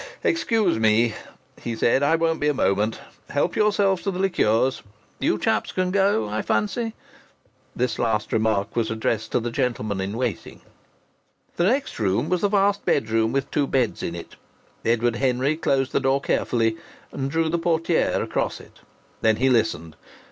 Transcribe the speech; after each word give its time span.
"Excuse 0.23 0.79
me," 0.79 1.13
he 1.61 1.75
said. 1.75 2.01
"I 2.01 2.15
won't 2.15 2.39
be 2.39 2.47
a 2.47 2.55
moment. 2.55 2.99
Help 3.29 3.55
yourselves 3.55 4.01
to 4.01 4.09
the 4.09 4.17
liqueurs. 4.17 4.81
You 5.19 5.37
chaps 5.37 5.71
can 5.71 5.91
go, 5.91 6.27
I 6.27 6.41
fancy." 6.41 6.95
The 7.75 7.95
last 7.99 8.33
remark 8.33 8.75
was 8.75 8.89
addressed 8.89 9.31
to 9.33 9.39
the 9.39 9.51
gentlemen 9.51 10.01
in 10.01 10.17
waiting. 10.17 10.61
The 11.55 11.65
next 11.65 11.99
room 11.99 12.29
was 12.29 12.41
the 12.41 12.49
vast 12.49 12.83
bedroom 12.83 13.31
with 13.31 13.51
two 13.51 13.67
beds 13.67 14.01
in 14.01 14.15
it. 14.15 14.37
Edward 14.83 15.17
Henry 15.17 15.55
closed 15.55 15.91
the 15.91 15.99
door 15.99 16.19
carefully, 16.19 16.77
and 17.11 17.29
drew 17.29 17.47
the 17.47 17.59
portière 17.59 18.23
across 18.23 18.59
it. 18.59 18.79
Then 19.21 19.35
he 19.35 19.49
listened. 19.51 19.95